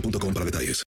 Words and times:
boostmobile.com 0.00 0.34
para 0.34 0.44
detalles. 0.46 0.82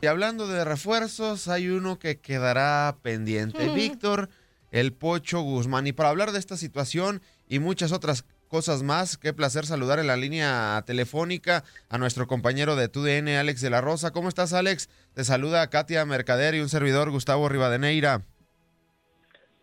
Y 0.00 0.06
hablando 0.06 0.46
de 0.46 0.64
refuerzos, 0.64 1.48
hay 1.48 1.68
uno 1.68 1.98
que 1.98 2.20
quedará 2.20 2.96
pendiente. 3.02 3.68
Víctor, 3.74 4.28
el 4.70 4.92
Pocho 4.92 5.40
Guzmán. 5.40 5.88
Y 5.88 5.92
para 5.92 6.10
hablar 6.10 6.30
de 6.30 6.38
esta 6.38 6.56
situación 6.56 7.20
y 7.48 7.58
muchas 7.58 7.90
otras 7.90 8.24
cosas 8.46 8.84
más, 8.84 9.18
qué 9.18 9.32
placer 9.32 9.66
saludar 9.66 9.98
en 9.98 10.06
la 10.06 10.16
línea 10.16 10.82
telefónica 10.86 11.64
a 11.88 11.98
nuestro 11.98 12.28
compañero 12.28 12.76
de 12.76 12.88
TUDN, 12.88 13.28
Alex 13.28 13.60
de 13.60 13.70
la 13.70 13.80
Rosa. 13.80 14.12
¿Cómo 14.12 14.28
estás, 14.28 14.52
Alex? 14.52 14.88
Te 15.14 15.24
saluda 15.24 15.68
Katia 15.68 16.04
Mercader 16.04 16.54
y 16.54 16.60
un 16.60 16.68
servidor, 16.68 17.10
Gustavo 17.10 17.48
Rivadeneira. 17.48 18.22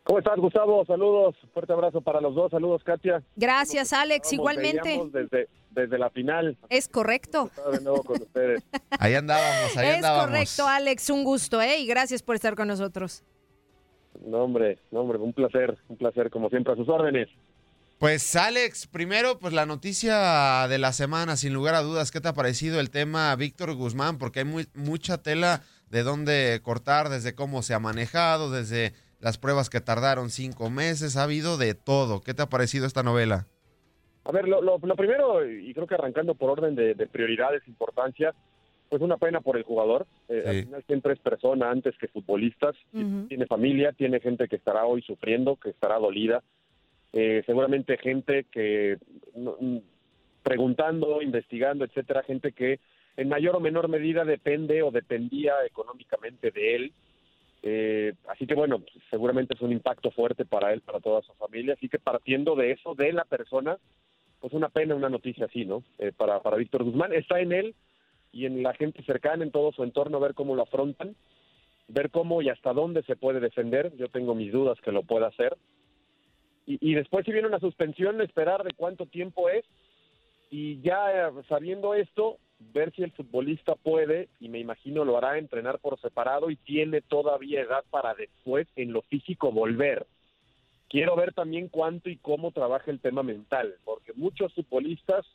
¿Cómo 0.06 0.20
estás, 0.20 0.38
Gustavo? 0.38 0.86
Saludos, 0.86 1.36
fuerte 1.52 1.74
abrazo 1.74 2.00
para 2.00 2.22
los 2.22 2.36
dos. 2.36 2.52
Saludos, 2.52 2.84
Katia. 2.84 3.24
Gracias, 3.36 3.92
Alex. 3.92 4.28
Vamos, 4.28 4.34
Igualmente. 4.34 5.02
Desde, 5.12 5.50
desde 5.76 5.98
la 6.00 6.10
final. 6.10 6.58
Es 6.70 6.88
correcto. 6.88 7.48
Estaba 7.48 7.72
de 7.72 7.82
nuevo 7.84 8.04
con 8.04 8.22
ustedes. 8.22 8.64
Ahí 9.00 9.14
andábamos, 9.14 9.78
ahí 9.78 9.90
Es 9.90 9.96
andábamos. 9.98 10.26
correcto, 10.28 10.68
Alex. 10.68 11.10
Un 11.10 11.24
gusto, 11.24 11.62
¿eh? 11.62 11.80
Y 11.80 11.86
gracias 11.86 12.24
por 12.24 12.36
estar 12.36 12.56
con 12.56 12.68
nosotros. 12.68 13.24
No, 14.26 14.38
hombre, 14.40 14.80
no, 14.92 15.02
hombre, 15.02 15.18
un 15.20 15.34
placer, 15.34 15.78
un 15.90 15.98
placer, 15.98 16.30
como 16.30 16.50
siempre, 16.50 16.74
a 16.74 16.76
sus 16.76 16.88
órdenes. 16.90 17.28
Pues 18.00 18.36
Alex, 18.36 18.88
primero 18.88 19.40
pues 19.40 19.54
la 19.54 19.66
noticia 19.66 20.68
de 20.68 20.78
la 20.78 20.92
semana, 20.92 21.38
sin 21.38 21.54
lugar 21.54 21.76
a 21.76 21.82
dudas, 21.82 22.12
¿qué 22.12 22.20
te 22.20 22.28
ha 22.28 22.34
parecido 22.34 22.80
el 22.80 22.90
tema 22.90 23.34
Víctor 23.36 23.74
Guzmán? 23.74 24.18
Porque 24.18 24.40
hay 24.40 24.46
muy, 24.46 24.68
mucha 24.74 25.18
tela 25.18 25.62
de 25.90 26.04
dónde 26.04 26.60
cortar, 26.62 27.08
desde 27.10 27.36
cómo 27.36 27.62
se 27.62 27.74
ha 27.74 27.80
manejado, 27.80 28.52
desde 28.52 28.94
las 29.20 29.38
pruebas 29.38 29.70
que 29.70 29.80
tardaron 29.80 30.30
cinco 30.30 30.70
meses, 30.70 31.16
ha 31.16 31.24
habido 31.24 31.58
de 31.58 31.74
todo. 31.74 32.22
¿Qué 32.22 32.34
te 32.34 32.42
ha 32.42 32.50
parecido 32.50 32.86
esta 32.86 33.02
novela? 33.02 33.48
A 34.26 34.32
ver, 34.32 34.48
lo, 34.48 34.62
lo- 34.62 34.80
lo 34.82 34.96
primero, 34.96 35.46
y 35.48 35.74
creo 35.74 35.88
que 35.88 35.96
arrancando 35.96 36.36
por 36.36 36.50
orden 36.50 36.76
de, 36.76 36.96
de 36.96 37.08
prioridades, 37.08 37.68
importancia, 37.68 38.34
pues 38.90 39.02
una 39.02 39.18
pena 39.18 39.40
por 39.42 39.56
el 39.58 39.64
jugador. 39.64 40.06
Eh, 40.30 40.42
Sí. 40.44 40.50
Al 40.50 40.64
final 40.66 40.84
siempre 40.88 41.14
es 41.14 41.20
persona 41.20 41.70
antes 41.72 41.98
que 41.98 42.08
futbolistas. 42.08 42.76
Tiene 43.28 43.46
familia, 43.46 43.92
tiene 43.94 44.20
gente 44.20 44.48
que 44.48 44.56
estará 44.56 44.86
hoy 44.86 45.02
sufriendo, 45.04 45.56
que 45.58 45.70
estará 45.70 45.98
dolida. 46.00 46.44
Eh, 47.14 47.44
seguramente 47.46 47.98
gente 47.98 48.46
que, 48.52 48.98
no- 49.36 49.56
mm, 49.60 49.78
preguntando, 50.44 51.22
investigando, 51.22 51.86
etcétera, 51.86 52.24
gente 52.24 52.52
que 52.52 52.80
en 53.18 53.30
mayor 53.30 53.56
o 53.56 53.60
menor 53.60 53.88
medida 53.88 54.26
depende 54.26 54.82
o 54.84 54.92
dependía 54.92 55.54
económicamente 55.66 56.52
de 56.52 56.76
él. 56.76 56.94
Eh, 57.64 58.14
así 58.28 58.46
que 58.46 58.54
bueno, 58.54 58.80
pues, 58.80 58.92
seguramente 59.10 59.56
es 59.56 59.62
un 59.62 59.72
impacto 59.72 60.12
fuerte 60.12 60.46
para 60.46 60.72
él, 60.74 60.82
para 60.82 61.00
toda 61.00 61.22
su 61.24 61.34
familia. 61.34 61.74
Así 61.74 61.90
que 61.90 61.98
partiendo 61.98 62.56
de 62.56 62.72
eso, 62.72 62.94
de 62.94 63.12
la 63.14 63.24
persona, 63.26 63.78
pues 64.40 64.54
una 64.54 64.70
pena 64.70 64.96
una 64.96 65.10
noticia 65.10 65.46
así, 65.46 65.66
¿no? 65.66 65.84
Eh, 65.98 66.12
para, 66.16 66.42
para 66.42 66.58
Víctor 66.58 66.84
Guzmán. 66.84 67.14
Está 67.14 67.40
en 67.40 67.52
él 67.52 67.76
y 68.32 68.46
en 68.46 68.64
la 68.64 68.74
gente 68.74 69.04
cercana, 69.04 69.44
en 69.44 69.52
todo 69.52 69.72
su 69.72 69.84
entorno, 69.84 70.20
ver 70.20 70.34
cómo 70.34 70.56
lo 70.56 70.64
afrontan, 70.64 71.16
ver 71.88 72.12
cómo 72.12 72.42
y 72.42 72.50
hasta 72.50 72.74
dónde 72.74 73.04
se 73.04 73.16
puede 73.16 73.40
defender. 73.40 73.96
Yo 73.98 74.10
tengo 74.10 74.36
mis 74.36 74.52
dudas 74.52 74.80
que 74.82 74.92
lo 74.92 75.04
pueda 75.04 75.28
hacer. 75.28 75.56
Y, 76.68 76.96
después 76.96 77.24
si 77.26 77.32
viene 77.32 77.48
una 77.48 77.60
suspensión, 77.60 78.20
esperar 78.22 78.64
de 78.64 78.74
cuánto 78.76 79.06
tiempo 79.06 79.50
es 79.50 79.64
y 80.50 80.82
ya 80.82 81.28
eh, 81.28 81.32
sabiendo 81.48 81.94
esto, 81.94 82.40
ver 82.74 82.92
si 82.96 83.04
el 83.04 83.12
futbolista 83.12 83.76
puede, 83.76 84.30
y 84.40 84.50
me 84.50 84.60
imagino 84.60 85.06
lo 85.06 85.18
hará, 85.18 85.38
entrenar 85.38 85.80
por 85.80 86.00
separado 86.00 86.50
y 86.50 86.56
tiene 86.56 87.02
todavía 87.02 87.62
edad 87.62 87.84
para 87.92 88.16
después 88.16 88.68
en 88.76 88.94
lo 88.94 89.02
físico 89.04 89.52
volver. 89.52 90.08
Quiero 90.90 91.16
ver 91.16 91.34
también 91.34 91.68
cuánto 91.68 92.10
y 92.10 92.18
cómo 92.18 92.52
trabaja 92.52 92.92
el 92.92 93.00
tema 93.00 93.24
mental, 93.24 93.76
porque 93.84 94.14
muchos 94.14 94.54
futbolistas 94.54 95.26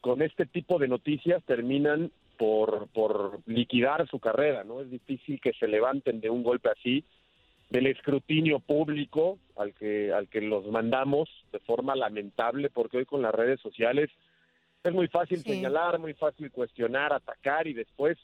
con 0.00 0.22
este 0.22 0.46
tipo 0.46 0.78
de 0.78 0.88
noticias 0.88 1.42
terminan 1.44 2.10
por, 2.38 2.88
por 2.88 3.40
liquidar 3.46 4.08
su 4.08 4.18
carrera, 4.18 4.64
¿no? 4.64 4.80
Es 4.80 4.90
difícil 4.90 5.40
que 5.40 5.52
se 5.52 5.68
levanten 5.68 6.20
de 6.20 6.30
un 6.30 6.42
golpe 6.42 6.70
así, 6.70 7.04
del 7.70 7.86
escrutinio 7.86 8.58
público 8.58 9.38
al 9.56 9.72
que, 9.74 10.12
al 10.12 10.28
que 10.28 10.40
los 10.40 10.66
mandamos 10.66 11.28
de 11.52 11.58
forma 11.60 11.94
lamentable, 11.94 12.68
porque 12.68 12.98
hoy 12.98 13.06
con 13.06 13.22
las 13.22 13.34
redes 13.34 13.60
sociales 13.60 14.10
es 14.82 14.92
muy 14.92 15.08
fácil 15.08 15.38
Sí. 15.38 15.50
señalar, 15.50 15.98
muy 15.98 16.14
fácil 16.14 16.50
cuestionar, 16.50 17.12
atacar 17.12 17.66
y 17.66 17.72
después 17.74 18.18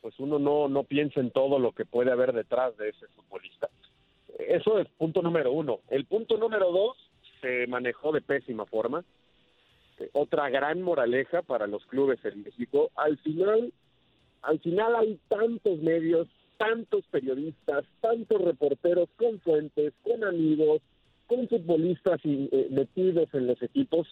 pues 0.00 0.18
uno 0.18 0.38
no, 0.38 0.68
no 0.68 0.82
piensa 0.82 1.20
en 1.20 1.30
todo 1.30 1.58
lo 1.58 1.72
que 1.72 1.86
puede 1.86 2.10
haber 2.12 2.34
detrás 2.34 2.76
de 2.76 2.90
ese 2.90 3.06
futbolista. 3.08 3.70
Eso 4.48 4.78
es 4.78 4.88
punto 4.98 5.22
número 5.22 5.52
uno. 5.52 5.80
El 5.90 6.04
punto 6.06 6.36
número 6.36 6.70
dos 6.70 6.96
se 7.40 7.66
manejó 7.66 8.12
de 8.12 8.20
pésima 8.20 8.66
forma. 8.66 9.04
Eh, 9.98 10.10
Otra 10.12 10.48
gran 10.50 10.82
moraleja 10.82 11.42
para 11.42 11.66
los 11.66 11.84
clubes 11.86 12.24
en 12.24 12.42
México. 12.42 12.90
Al 12.96 13.18
final, 13.18 13.72
al 14.42 14.58
final 14.60 14.96
hay 14.96 15.18
tantos 15.28 15.78
medios, 15.78 16.28
tantos 16.56 17.04
periodistas, 17.10 17.84
tantos 18.00 18.40
reporteros 18.40 19.08
con 19.16 19.40
fuentes, 19.40 19.92
con 20.02 20.24
amigos, 20.24 20.80
con 21.26 21.48
futbolistas 21.48 22.20
eh, 22.24 22.68
metidos 22.70 23.28
en 23.32 23.46
los 23.46 23.60
equipos 23.62 24.06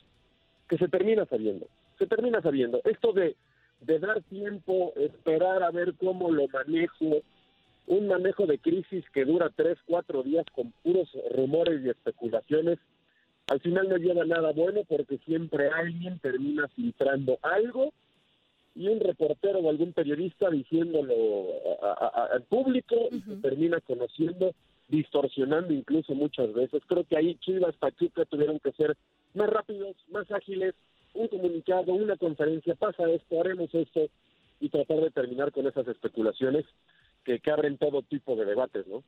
que 0.68 0.78
se 0.78 0.88
termina 0.88 1.26
sabiendo. 1.26 1.66
Se 1.98 2.06
termina 2.06 2.40
sabiendo. 2.40 2.80
Esto 2.84 3.12
de, 3.12 3.36
de 3.80 3.98
dar 3.98 4.22
tiempo, 4.22 4.92
esperar 4.96 5.62
a 5.62 5.70
ver 5.70 5.94
cómo 5.94 6.30
lo 6.30 6.48
manejo, 6.48 7.22
un 7.86 8.06
manejo 8.06 8.46
de 8.46 8.58
crisis 8.58 9.04
que 9.10 9.24
dura 9.24 9.50
tres, 9.54 9.78
cuatro 9.86 10.22
días 10.22 10.46
con 10.54 10.72
puros 10.82 11.08
rumores 11.34 11.84
y 11.84 11.88
especulaciones, 11.90 12.78
al 13.48 13.60
final 13.60 13.88
no 13.88 13.96
lleva 13.96 14.24
nada 14.24 14.52
bueno 14.52 14.82
porque 14.88 15.18
siempre 15.18 15.68
alguien 15.68 16.18
termina 16.20 16.68
filtrando 16.68 17.38
algo 17.42 17.92
y 18.74 18.88
un 18.88 19.00
reportero 19.00 19.58
o 19.58 19.68
algún 19.68 19.92
periodista 19.92 20.48
diciéndolo 20.48 21.14
a- 21.82 22.28
al 22.32 22.42
público 22.44 22.94
y 23.10 23.20
se 23.20 23.36
termina 23.36 23.80
conociendo, 23.80 24.54
distorsionando 24.88 25.74
incluso 25.74 26.14
muchas 26.14 26.52
veces. 26.54 26.82
Creo 26.86 27.04
que 27.04 27.16
ahí 27.16 27.34
Chivas, 27.40 27.74
Pachuca 27.76 28.24
tuvieron 28.24 28.60
que 28.60 28.72
ser 28.72 28.96
más 29.34 29.50
rápidos, 29.50 29.96
más 30.10 30.30
ágiles, 30.30 30.74
un 31.14 31.28
comunicado, 31.28 31.92
una 31.92 32.16
conferencia, 32.16 32.74
pasa 32.74 33.10
esto, 33.10 33.40
haremos 33.40 33.74
esto 33.74 34.08
y 34.60 34.68
tratar 34.70 35.00
de 35.00 35.10
terminar 35.10 35.52
con 35.52 35.66
esas 35.66 35.86
especulaciones 35.88 36.64
que, 37.24 37.38
que 37.40 37.50
abren 37.50 37.78
todo 37.78 38.02
tipo 38.02 38.36
de 38.36 38.44
debates, 38.44 38.86
¿no? 38.86 39.02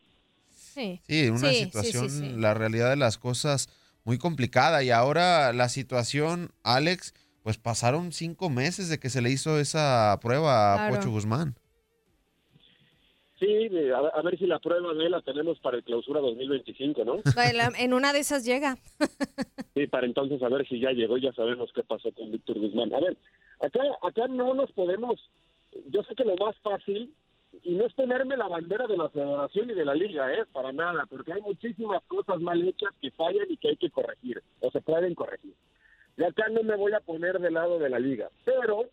Sí. 0.51 1.01
Sí, 1.05 1.29
una 1.29 1.39
Sí, 1.39 1.55
sí, 1.55 1.65
situación, 1.65 2.11
sí, 2.11 2.19
sí. 2.31 2.37
la 2.37 2.55
realidad 2.55 2.91
de 2.91 2.97
las 2.97 3.19
cosas 3.19 3.69
muy 4.05 4.19
complicada. 4.19 4.83
Y 4.83 4.91
ahora 4.91 5.53
la 5.53 5.69
situación, 5.69 6.51
Alex, 6.63 7.15
pues 7.43 7.59
pasaron 7.59 8.13
cinco 8.13 8.51
meses 8.51 8.89
de 8.89 8.99
que 8.99 9.11
se 9.11 9.21
le 9.23 9.31
hizo 9.31 9.59
esa 9.61 10.19
prueba 10.23 10.73
a 10.75 10.77
Claro. 10.77 10.97
Pocho 10.97 11.11
Guzmán. 11.11 11.55
Sí, 13.39 13.69
de- 13.69 13.93
a, 13.93 13.99
a 13.99 14.23
ver 14.23 14.39
si 14.39 14.47
la 14.47 14.59
prueba 14.61 14.95
de 14.95 15.05
él 15.07 15.11
la 15.11 15.21
tenemos 15.21 15.59
para 15.59 15.77
el 15.77 15.85
clausura 15.85 16.21
2025, 16.21 17.05
¿no? 17.05 17.17
En 17.79 17.93
una 17.93 18.13
de 18.13 18.21
esas 18.21 18.45
llega. 18.45 18.79
Sí, 19.75 19.89
para 19.89 20.07
entonces 20.07 20.41
a 20.41 20.49
ver 20.49 20.65
si 20.69 20.79
ya 20.79 20.93
llegó, 20.93 21.19
ya 21.19 21.33
sabemos 21.33 21.69
qué 21.75 21.83
pasó 21.83 22.13
con 22.13 22.31
Víctor 22.31 22.61
Guzmán. 22.61 22.95
A 22.95 23.01
ver, 23.01 23.17
acá, 23.61 23.81
acá 24.05 24.29
no 24.29 24.55
nos 24.55 24.71
podemos, 24.71 25.21
yo 25.89 26.05
sé 26.05 26.15
que 26.15 26.23
lo 26.23 26.37
más 26.37 26.55
fácil, 26.63 27.13
y 27.63 27.75
no 27.75 27.87
es 27.87 27.93
ponerme 27.95 28.37
la 28.37 28.49
bandera 28.49 28.87
de 28.87 28.97
la 28.97 29.09
federación 29.09 29.71
y 29.71 29.75
de 29.75 29.85
la 29.85 29.95
liga, 29.95 30.33
¿eh? 30.33 30.45
Para 30.53 30.73
nada, 30.73 31.07
porque 31.07 31.33
hay 31.33 31.41
muchísimas 31.43 32.03
cosas 32.05 32.41
mal 32.41 32.67
hechas 32.67 32.91
que 33.01 33.11
fallan 33.13 33.47
y 33.49 33.57
que 33.57 33.69
hay 33.69 33.77
que 33.77 33.91
corregir, 33.91 34.43
o 34.61 34.71
se 34.71 34.81
pueden 34.81 35.15
corregir. 35.15 35.55
Y 36.17 36.25
acá 36.25 36.49
no 36.49 36.63
me 36.63 36.77
voy 36.77 36.93
a 36.93 37.01
poner 37.01 37.39
del 37.41 37.55
lado 37.55 37.79
de 37.79 37.89
la 37.89 37.99
liga, 37.99 38.31
pero, 38.45 38.89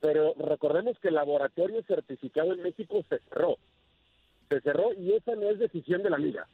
pero 0.00 0.34
recordemos 0.38 0.98
que 1.00 1.08
el 1.08 1.14
laboratorio 1.14 1.82
certificado 1.84 2.52
en 2.52 2.62
México 2.62 3.04
se 3.08 3.18
cerró. 3.28 3.56
Se 4.48 4.60
cerró 4.60 4.92
y 4.94 5.12
esa 5.12 5.34
no 5.34 5.50
es 5.50 5.58
decisión 5.58 6.02
de 6.02 6.10
la 6.10 6.18
liga 6.18 6.48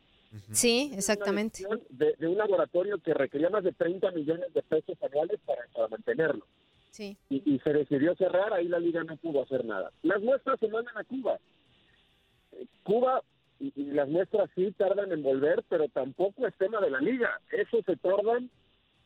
Sí, 0.51 0.91
exactamente. 0.95 1.65
de, 1.91 2.15
de 2.19 2.27
un 2.27 2.37
laboratorio 2.37 2.99
que 2.99 3.15
requería 3.15 3.51
más 3.51 3.65
de 3.65 3.73
30 3.73 4.11
millones 4.11 4.53
de 4.53 4.63
pesos 4.63 4.97
anuales 5.03 5.39
para, 5.45 5.63
para 5.73 5.89
mantenerlo. 5.89 6.47
Y, 6.99 7.17
y 7.29 7.59
se 7.61 7.73
decidió 7.73 8.15
cerrar, 8.17 8.53
ahí 8.53 8.69
la 8.69 8.79
liga 8.79 9.03
no 9.05 9.17
pudo 9.17 9.43
hacer 9.43 9.65
nada. 9.65 9.91
Las 10.03 10.23
muestras 10.23 10.61
se 10.61 10.69
mandan 10.69 10.97
a 10.97 11.05
Cuba. 11.05 11.39
Cuba 12.83 13.23
y, 13.59 13.73
las 13.87 14.09
muestras 14.09 14.51
sí 14.55 14.73
tardan 14.73 15.13
en 15.13 15.23
volver, 15.23 15.65
pero 15.69 15.89
tampoco 15.89 16.47
es 16.47 16.55
tema 16.57 16.81
de 16.81 16.91
la 16.91 17.01
liga. 17.01 17.41
Eso 17.51 17.83
se 17.85 17.97
tardan 17.97 18.51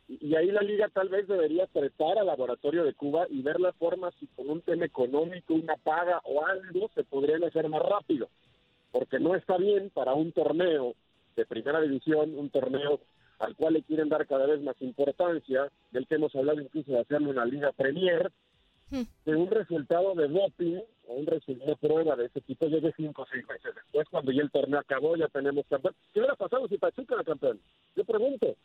y, 0.08 0.26
y 0.26 0.36
ahí 0.36 0.50
la 0.50 0.62
liga 0.62 0.88
tal 0.88 1.08
vez 1.08 1.26
debería 1.28 1.66
prestar 1.66 2.18
al 2.18 2.26
laboratorio 2.26 2.84
de 2.84 2.94
Cuba 2.94 3.26
y 3.30 3.42
ver 3.42 3.60
la 3.60 3.72
forma 3.72 4.10
si 4.18 4.26
con 4.28 4.50
un 4.50 4.60
tema 4.62 4.84
económico, 4.84 5.54
una 5.54 5.76
paga 5.76 6.20
o 6.24 6.44
algo 6.44 6.90
se 6.94 7.04
podrían 7.04 7.44
hacer 7.44 7.68
más 7.68 7.82
rápido. 7.82 8.28
Porque 8.90 9.18
no 9.18 9.34
está 9.34 9.56
bien 9.58 9.90
para 9.90 10.14
un 10.14 10.32
torneo 10.32 10.94
de 11.36 11.46
primera 11.46 11.80
división, 11.80 12.38
un 12.38 12.50
torneo 12.50 13.00
al 13.38 13.54
cual 13.56 13.74
le 13.74 13.82
quieren 13.82 14.08
dar 14.08 14.26
cada 14.26 14.46
vez 14.46 14.60
más 14.62 14.76
importancia, 14.80 15.70
del 15.90 16.06
que 16.06 16.16
hemos 16.16 16.34
hablado 16.34 16.60
incluso 16.60 16.92
de 16.92 17.00
hacerlo 17.00 17.30
una 17.30 17.44
liga 17.44 17.72
Premier, 17.72 18.30
que 18.90 19.30
un 19.30 19.50
resultado 19.50 20.14
de 20.14 20.28
doping 20.28 20.80
o 21.06 21.14
un 21.14 21.26
resultado 21.26 21.70
de 21.70 21.76
prueba 21.76 22.16
de 22.16 22.26
ese 22.26 22.40
tipo 22.40 22.66
llegue 22.66 22.92
cinco 22.96 23.22
o 23.22 23.26
seis 23.30 23.46
meses 23.46 23.74
después, 23.74 24.08
cuando 24.08 24.32
ya 24.32 24.42
el 24.42 24.50
torneo 24.50 24.80
acabó, 24.80 25.14
ya 25.16 25.28
tenemos 25.28 25.66
campeón. 25.68 25.94
¿Qué 26.12 26.20
hubiera 26.20 26.36
pasado 26.36 26.66
si 26.68 26.78
Pachuca 26.78 27.14
era 27.14 27.24
campeón? 27.24 27.60
Yo 27.94 28.04
pregunto. 28.04 28.56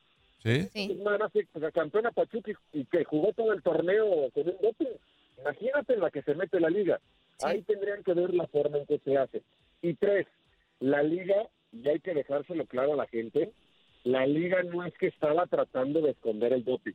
Sí. 0.41 0.69
Nada 1.03 1.17
más 1.17 1.31
que 1.31 1.45
pues, 1.51 1.73
campeón 1.73 2.05
a 2.05 2.11
Pachuca 2.11 2.51
y, 2.51 2.79
y 2.79 2.85
que 2.85 3.03
jugó 3.03 3.33
todo 3.33 3.53
el 3.53 3.61
torneo 3.61 4.29
con 4.31 4.47
un 4.47 4.57
doping. 4.61 4.95
Imagínate 5.39 5.93
en 5.93 5.99
la 5.99 6.11
que 6.11 6.21
se 6.21 6.35
mete 6.35 6.59
la 6.59 6.69
liga. 6.69 6.99
Ahí 7.41 7.61
tendrían 7.61 8.03
que 8.03 8.13
ver 8.13 8.33
la 8.33 8.47
forma 8.47 8.77
en 8.77 8.85
que 8.85 8.99
se 8.99 9.17
hace. 9.17 9.41
Y 9.81 9.93
tres, 9.95 10.27
la 10.79 11.03
liga, 11.03 11.47
y 11.71 11.87
hay 11.89 11.99
que 11.99 12.13
dejárselo 12.13 12.65
claro 12.65 12.93
a 12.93 12.97
la 12.97 13.07
gente, 13.07 13.51
la 14.03 14.25
liga 14.25 14.63
no 14.63 14.85
es 14.85 14.93
que 14.95 15.07
estaba 15.07 15.45
tratando 15.47 16.01
de 16.01 16.11
esconder 16.11 16.53
el 16.53 16.63
doping. 16.63 16.93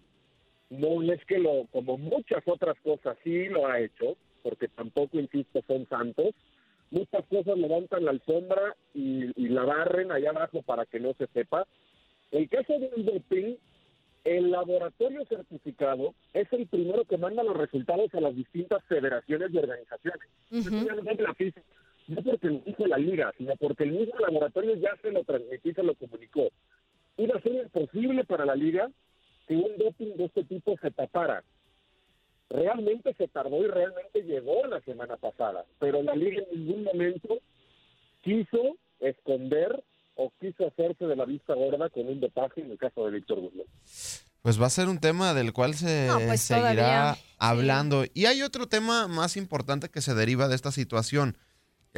No 0.70 1.02
es 1.02 1.24
que 1.24 1.38
lo, 1.38 1.66
como 1.72 1.96
muchas 1.96 2.42
otras 2.46 2.76
cosas, 2.80 3.16
sí 3.24 3.46
lo 3.46 3.66
ha 3.66 3.80
hecho, 3.80 4.16
porque 4.42 4.68
tampoco, 4.68 5.18
insisto, 5.18 5.62
son 5.66 5.88
santos. 5.88 6.34
Muchas 6.90 7.24
cosas 7.26 7.56
levantan 7.56 8.04
la 8.04 8.10
alfombra 8.10 8.76
y, 8.94 9.30
y 9.42 9.48
la 9.48 9.64
barren 9.64 10.12
allá 10.12 10.30
abajo 10.30 10.62
para 10.62 10.84
que 10.86 11.00
no 11.00 11.14
se 11.14 11.26
sepa. 11.28 11.66
El 12.30 12.48
caso 12.48 12.78
del 12.78 13.04
doping, 13.04 13.56
el 14.24 14.50
laboratorio 14.50 15.24
certificado 15.26 16.14
es 16.34 16.52
el 16.52 16.66
primero 16.66 17.04
que 17.04 17.16
manda 17.16 17.42
los 17.42 17.56
resultados 17.56 18.12
a 18.14 18.20
las 18.20 18.36
distintas 18.36 18.84
federaciones 18.84 19.50
y 19.52 19.58
organizaciones. 19.58 20.28
Eso 20.50 20.70
ya 20.70 20.94
no 20.94 21.10
es 21.10 21.20
la 21.20 21.34
FIFA, 21.34 21.60
no 22.08 22.22
porque 22.22 22.48
lo 22.48 22.58
dijo 22.60 22.86
la 22.86 22.98
liga, 22.98 23.32
sino 23.38 23.54
porque 23.56 23.84
el 23.84 23.92
mismo 23.92 24.18
laboratorio 24.18 24.74
ya 24.76 24.96
se 25.00 25.10
lo 25.10 25.24
transmitió 25.24 25.70
y 25.70 25.74
se 25.74 25.82
lo 25.82 25.94
comunicó. 25.94 26.48
Iba 27.18 27.36
a 27.36 27.42
ser 27.42 27.52
imposible 27.52 28.24
para 28.24 28.46
la 28.46 28.54
liga 28.54 28.90
que 29.46 29.56
un 29.56 29.76
doping 29.76 30.16
de 30.16 30.26
este 30.26 30.44
tipo 30.44 30.76
se 30.80 30.90
tapara. 30.90 31.42
Realmente 32.48 33.12
se 33.14 33.28
tardó 33.28 33.62
y 33.62 33.66
realmente 33.66 34.22
llegó 34.22 34.66
la 34.66 34.80
semana 34.80 35.16
pasada, 35.16 35.66
pero 35.78 36.02
la 36.02 36.14
liga 36.14 36.42
en 36.50 36.64
ningún 36.64 36.84
momento 36.84 37.40
quiso 38.22 38.76
esconder 39.00 39.84
o 40.14 40.32
quiso 40.40 40.66
hacerse 40.66 41.06
de 41.06 41.16
la 41.16 41.24
vista 41.24 41.54
gorda 41.54 41.90
con 41.90 42.08
un 42.08 42.20
dopaje 42.20 42.60
en 42.60 42.70
el 42.70 42.78
caso 42.78 43.04
de 43.04 43.12
Víctor 43.12 43.40
Guzmán. 43.40 43.66
Pues 44.42 44.60
va 44.60 44.66
a 44.66 44.70
ser 44.70 44.88
un 44.88 44.98
tema 44.98 45.34
del 45.34 45.52
cual 45.52 45.74
se 45.74 46.06
No, 46.06 46.20
pues 46.20 46.40
seguirá 46.40 46.74
todavía, 46.74 47.14
sí. 47.14 47.22
hablando. 47.38 48.04
Y 48.14 48.26
hay 48.26 48.42
otro 48.42 48.68
tema 48.68 49.08
más 49.08 49.36
importante 49.36 49.88
que 49.90 50.00
se 50.00 50.14
deriva 50.14 50.48
de 50.48 50.54
esta 50.54 50.72
situación. 50.72 51.36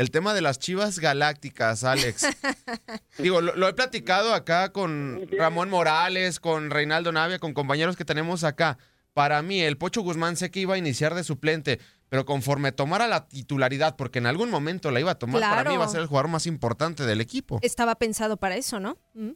El 0.01 0.11
tema 0.11 0.33
de 0.33 0.41
las 0.41 0.59
chivas 0.59 0.99
galácticas, 0.99 1.85
Alex. 1.85 2.27
Digo, 3.19 3.43
lo, 3.43 3.55
lo 3.55 3.69
he 3.69 3.75
platicado 3.75 4.33
acá 4.33 4.73
con 4.73 5.29
Ramón 5.31 5.69
Morales, 5.69 6.41
con 6.41 6.71
Reinaldo 6.71 7.13
Navia, 7.13 7.39
con 7.39 7.53
compañeros 7.53 7.99
que 7.99 8.07
tenemos 8.07 8.43
acá. 8.43 8.79
Para 9.13 9.43
mí, 9.43 9.61
el 9.61 9.77
Pocho 9.77 10.01
Guzmán 10.01 10.39
sé 10.39 10.51
que 10.51 10.61
iba 10.61 10.75
a 10.75 10.79
iniciar 10.79 11.15
de 11.15 11.23
suplente, 11.23 11.81
pero 12.09 12.25
conforme 12.25 12.73
tomara 12.73 13.09
la 13.09 13.29
titularidad, 13.29 13.97
porque 13.97 14.21
en 14.21 14.27
algún 14.27 14.51
momento 14.51 14.91
la 14.91 15.01
iba 15.01 15.11
a 15.11 15.17
tomar, 15.17 15.43
para 15.43 15.69
mí 15.69 15.75
iba 15.75 15.85
a 15.85 15.89
ser 15.89 16.01
el 16.01 16.07
jugador 16.07 16.31
más 16.31 16.47
importante 16.47 17.05
del 17.05 17.21
equipo. 17.21 17.59
Estaba 17.61 17.95
pensado 17.97 18.39
para 18.39 18.57
eso, 18.57 18.81
¿no? 18.81 18.97
Mm. 19.13 19.33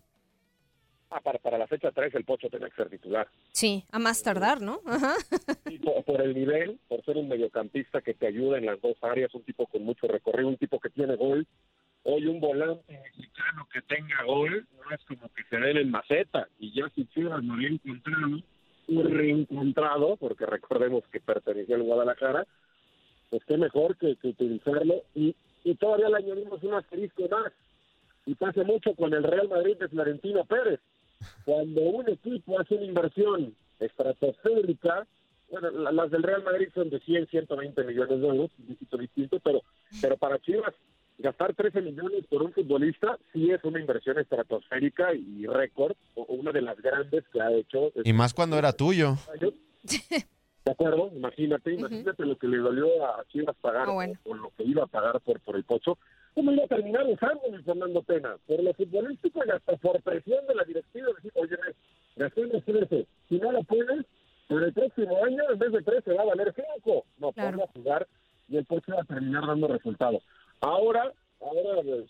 Ah, 1.17 1.21
para, 1.21 1.39
para 1.39 1.59
la 1.59 1.69
fecha 1.69 1.93
3 1.93 2.13
el 2.17 2.25
Pocho 2.25 2.51
tenía 2.51 2.69
que 2.69 2.75
ser 2.75 2.91
titular. 2.91 3.29
Sí, 3.53 3.85
a 3.93 4.01
más 4.01 4.21
tardar, 4.25 4.61
¿no? 4.61 4.81
Ajá. 4.85 5.15
Y 5.71 5.79
por, 5.79 6.03
por 6.03 6.21
el 6.21 6.35
nivel, 6.35 6.81
por 6.89 7.05
ser 7.05 7.17
un 7.17 7.29
mediocampista 7.29 8.01
que 8.03 8.15
te 8.15 8.27
ayuda 8.27 8.59
en 8.59 8.67
las 8.67 8.81
dos 8.81 8.97
áreas, 9.01 9.33
un 9.33 9.45
tipo 9.45 9.69
con 9.69 9.85
mucho 9.85 10.09
recorrido, 10.09 10.49
un 10.49 10.57
tipo 10.57 10.81
que 10.81 10.91
tiene 10.91 11.15
gol. 11.15 11.47
Hoy 12.03 12.27
un 12.27 12.41
volante 12.41 12.99
mexicano 13.01 13.69
que 13.73 13.81
tenga 13.83 14.25
gol 14.25 14.67
no 14.77 14.95
es 14.95 15.05
como 15.05 15.29
que 15.29 15.45
se 15.45 15.57
den 15.57 15.77
en 15.77 15.91
maceta. 15.93 16.49
Y 16.59 16.73
ya 16.73 16.89
si 16.97 17.07
Chivas 17.07 17.45
lo 17.45 17.55
había 17.55 17.69
encontrado, 17.69 18.41
y 18.89 19.03
reencontrado, 19.03 20.17
porque 20.17 20.47
recordemos 20.47 21.05
que 21.13 21.21
pertenecía 21.21 21.77
al 21.77 21.85
Guadalajara, 21.85 22.45
pues 23.31 23.45
qué 23.45 23.57
mejor 23.57 23.97
que, 23.99 24.17
que 24.17 24.29
utilizarlo. 24.29 25.05
Y, 25.15 25.37
y 25.63 25.77
todavía 25.77 26.09
le 26.09 26.17
añadimos 26.17 26.61
un 26.65 26.75
asterisco 26.75 27.29
más. 27.29 27.53
Y 28.27 28.35
pasa 28.35 28.65
mucho 28.65 28.95
con 28.97 29.15
el 29.15 29.23
Real 29.23 29.49
Madrid 29.49 29.77
de 29.77 29.89
Florentino 29.89 30.45
Pérez. 30.45 30.81
Cuando 31.45 31.81
un 31.83 32.09
equipo 32.09 32.59
hace 32.59 32.75
una 32.75 32.85
inversión 32.85 33.55
estratosférica, 33.81 35.07
bueno, 35.51 35.71
la- 35.71 35.93
las 35.93 36.11
del 36.11 36.23
Real 36.23 36.43
Madrid 36.43 36.69
son 36.75 36.91
de 36.91 37.01
100, 37.01 37.29
120 37.29 37.85
millones 37.85 38.21
de 38.21 38.27
euros, 38.27 38.51
un 38.59 38.67
poquito 38.67 38.97
distinto, 38.99 39.41
pero, 39.41 39.63
pero 40.01 40.17
para 40.17 40.39
Chivas 40.41 40.75
gastar 41.19 41.55
13 41.55 41.81
millones 41.81 42.27
por 42.29 42.43
un 42.43 42.53
futbolista 42.53 43.19
sí 43.33 43.51
es 43.51 43.63
una 43.63 43.79
inversión 43.81 44.19
estratosférica 44.19 45.15
y 45.15 45.47
récord, 45.47 45.95
o 46.17 46.23
una 46.25 46.51
de 46.51 46.63
las 46.63 46.77
grandes 46.81 47.25
que 47.33 47.41
ha 47.41 47.53
hecho. 47.53 47.93
Y 48.03 48.13
más 48.13 48.35
cuando 48.35 48.59
era 48.59 48.73
tuyo. 48.73 49.15
¿De 50.65 50.73
acuerdo? 50.73 51.11
Imagínate, 51.15 51.75
imagínate 51.75 52.25
lo 52.25 52.37
que 52.39 52.49
le 52.49 52.57
dolió 52.57 52.87
a 53.07 53.23
Chivas 53.29 53.55
pagar 53.61 53.87
Ah, 53.89 53.93
bueno. 53.93 54.15
o, 54.25 54.31
o 54.31 54.35
lo 54.35 54.51
que 54.57 54.65
iba 54.65 54.83
a 54.85 54.87
pagar 54.87 55.21
por, 55.21 55.39
por 55.41 55.57
el 55.57 55.65
Pocho. 55.65 55.99
¿Cómo 56.35 56.53
iba 56.53 56.65
a 56.65 56.69
terminar 56.69 57.07
usando 57.07 57.43
mi 57.51 57.63
Fernando 57.63 58.03
Pena? 58.03 58.37
Por 58.47 58.63
lo 58.63 58.75
futbolístico 58.75 59.41
y 59.47 59.51
hasta 59.51 59.77
por 59.77 60.03
presión 60.03 60.45
de 60.47 60.55
la 60.55 60.65
directiva. 60.65 61.09
Decir, 61.17 61.33
oye, 61.35 61.57
gastemos 62.17 62.65
13. 62.65 63.07
Si 63.29 63.39
no 63.39 63.53
lo 63.53 63.63
puedes, 63.63 64.05
pero 64.49 64.67
el 64.67 64.73
próximo 64.73 65.25
año 65.25 65.43
en 65.51 65.59
vez 65.59 65.73
de 65.73 65.83
13 65.83 66.13
va 66.15 66.23
a 66.23 66.27
valer 66.27 66.53
5. 66.83 67.05
No, 67.19 67.33
Claro. 67.33 67.63
a 67.63 67.67
jugar 67.69 68.07
y 68.49 68.57
el 68.57 68.65
Pocho 68.65 68.93
va 68.95 69.03
a 69.03 69.05
terminar 69.05 69.47
dando 69.47 69.69
resultados. 69.69 70.23
Ahora, 70.61 71.13
ahora 71.41 71.83
pues, 71.83 72.05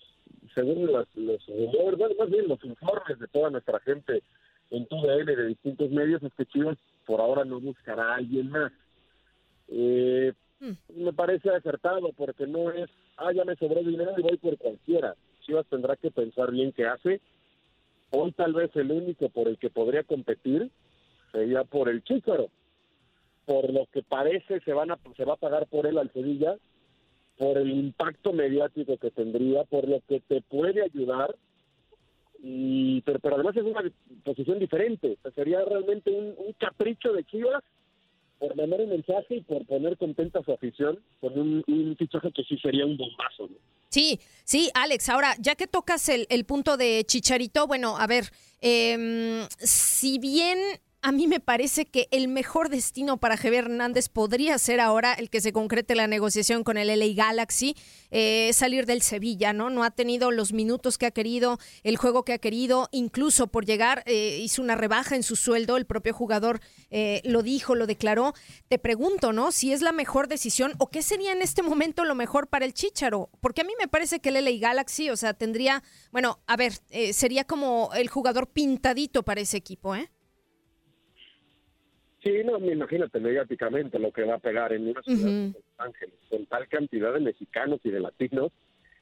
según 0.54 0.86
los, 0.86 1.06
los 1.16 1.46
rumores, 1.46 1.98
bueno, 1.98 2.14
más 2.18 2.30
bien 2.30 2.48
los 2.48 2.64
informes 2.64 3.18
de 3.18 3.28
toda 3.28 3.50
nuestra 3.50 3.78
gente 3.80 4.22
en 4.70 4.86
tu 4.86 4.96
DN 4.96 5.36
de 5.36 5.46
distintos 5.48 5.90
medios, 5.90 6.22
es 6.22 6.32
que 6.34 6.46
Chivas 6.46 6.78
por 7.06 7.20
ahora 7.20 7.44
no 7.44 7.60
buscará 7.60 8.12
a 8.12 8.16
alguien 8.16 8.50
más. 8.50 8.72
Eh, 9.68 10.32
Me 10.94 11.12
parece 11.12 11.50
acertado 11.50 12.12
porque 12.12 12.46
no 12.46 12.70
es, 12.70 12.88
ah, 13.16 13.32
ya 13.32 13.44
me 13.44 13.56
sobró 13.56 13.82
dinero 13.82 14.12
y 14.16 14.22
voy 14.22 14.36
por 14.38 14.56
cualquiera. 14.58 15.14
Chivas 15.40 15.66
tendrá 15.66 15.96
que 15.96 16.10
pensar 16.10 16.50
bien 16.50 16.72
qué 16.72 16.86
hace, 16.86 17.20
Hoy 18.16 18.30
tal 18.30 18.52
vez 18.52 18.70
el 18.76 18.92
único 18.92 19.28
por 19.28 19.48
el 19.48 19.58
que 19.58 19.70
podría 19.70 20.04
competir 20.04 20.70
sería 21.32 21.64
por 21.64 21.88
el 21.88 22.04
Chícharo. 22.04 22.48
Por 23.44 23.72
lo 23.72 23.86
que 23.92 24.04
parece 24.04 24.60
se 24.60 24.72
van 24.72 24.92
a 24.92 24.98
se 25.16 25.24
va 25.24 25.34
a 25.34 25.38
pagar 25.38 25.66
por 25.66 25.84
él 25.84 25.98
al 25.98 26.12
Sevilla, 26.12 26.56
por 27.36 27.58
el 27.58 27.70
impacto 27.72 28.32
mediático 28.32 28.98
que 28.98 29.10
tendría, 29.10 29.64
por 29.64 29.88
lo 29.88 30.00
que 30.08 30.20
te 30.20 30.42
puede 30.42 30.82
ayudar. 30.82 31.34
Y 32.40 33.00
pero, 33.00 33.18
pero 33.18 33.34
además 33.34 33.56
es 33.56 33.64
una 33.64 33.82
posición 34.22 34.60
diferente. 34.60 35.18
Sería 35.34 35.64
realmente 35.64 36.12
un 36.12 36.52
capricho 36.52 37.12
de 37.12 37.24
Chivas 37.24 37.64
por 38.38 38.56
mandar 38.56 38.80
un 38.80 38.90
mensaje 38.90 39.36
y 39.36 39.40
por 39.42 39.64
poner 39.66 39.96
contenta 39.96 40.40
a 40.40 40.44
su 40.44 40.52
afición 40.52 40.98
con 41.20 41.38
un, 41.38 41.64
un 41.66 41.96
fichaje 41.96 42.32
que 42.32 42.42
sí 42.44 42.58
sería 42.58 42.84
un 42.84 42.96
bombazo. 42.96 43.48
Sí, 43.88 44.18
sí, 44.44 44.70
Alex. 44.74 45.08
Ahora, 45.08 45.34
ya 45.38 45.54
que 45.54 45.66
tocas 45.66 46.08
el, 46.08 46.26
el 46.28 46.44
punto 46.44 46.76
de 46.76 47.04
Chicharito, 47.06 47.66
bueno, 47.66 47.96
a 47.96 48.06
ver, 48.06 48.24
em, 48.60 49.46
si 49.58 50.18
bien 50.18 50.58
a 51.04 51.12
mí 51.12 51.26
me 51.26 51.38
parece 51.38 51.84
que 51.84 52.08
el 52.12 52.28
mejor 52.28 52.70
destino 52.70 53.18
para 53.18 53.36
Javier 53.36 53.64
Hernández 53.64 54.08
podría 54.08 54.56
ser 54.56 54.80
ahora 54.80 55.12
el 55.12 55.28
que 55.28 55.42
se 55.42 55.52
concrete 55.52 55.94
la 55.94 56.06
negociación 56.06 56.64
con 56.64 56.78
el 56.78 56.88
LA 56.88 57.12
Galaxy, 57.14 57.76
eh, 58.10 58.50
salir 58.54 58.86
del 58.86 59.02
Sevilla, 59.02 59.52
¿no? 59.52 59.68
No 59.68 59.84
ha 59.84 59.90
tenido 59.90 60.30
los 60.30 60.54
minutos 60.54 60.96
que 60.96 61.04
ha 61.04 61.10
querido, 61.10 61.58
el 61.82 61.98
juego 61.98 62.24
que 62.24 62.32
ha 62.32 62.38
querido, 62.38 62.88
incluso 62.90 63.48
por 63.48 63.66
llegar 63.66 64.02
eh, 64.06 64.38
hizo 64.40 64.62
una 64.62 64.76
rebaja 64.76 65.14
en 65.14 65.22
su 65.22 65.36
sueldo, 65.36 65.76
el 65.76 65.84
propio 65.84 66.14
jugador 66.14 66.60
eh, 66.88 67.20
lo 67.24 67.42
dijo, 67.42 67.74
lo 67.74 67.86
declaró. 67.86 68.32
Te 68.68 68.78
pregunto, 68.78 69.34
¿no? 69.34 69.52
Si 69.52 69.74
es 69.74 69.82
la 69.82 69.92
mejor 69.92 70.26
decisión 70.26 70.72
o 70.78 70.88
qué 70.88 71.02
sería 71.02 71.32
en 71.32 71.42
este 71.42 71.62
momento 71.62 72.06
lo 72.06 72.14
mejor 72.14 72.48
para 72.48 72.64
el 72.64 72.72
Chicharo, 72.72 73.28
porque 73.42 73.60
a 73.60 73.64
mí 73.64 73.74
me 73.78 73.88
parece 73.88 74.20
que 74.20 74.30
el 74.30 74.42
LA 74.42 74.52
Galaxy, 74.58 75.10
o 75.10 75.18
sea, 75.18 75.34
tendría, 75.34 75.82
bueno, 76.12 76.40
a 76.46 76.56
ver, 76.56 76.72
sería 77.12 77.44
como 77.44 77.90
el 77.94 78.08
jugador 78.08 78.48
pintadito 78.48 79.22
para 79.22 79.42
ese 79.42 79.58
equipo, 79.58 79.94
¿eh? 79.94 80.10
Sí, 82.24 82.32
no, 82.44 82.58
imagínate 82.58 83.20
mediáticamente 83.20 83.98
lo 83.98 84.10
que 84.10 84.24
va 84.24 84.36
a 84.36 84.38
pegar 84.38 84.72
en 84.72 84.88
una 84.88 85.02
ciudad 85.02 85.20
Ujú. 85.20 85.52
como 85.52 85.64
Los 85.68 85.86
Ángeles, 85.86 86.14
con 86.30 86.46
tal 86.46 86.68
cantidad 86.68 87.12
de 87.12 87.20
mexicanos 87.20 87.80
y 87.84 87.90
de 87.90 88.00
latinos 88.00 88.50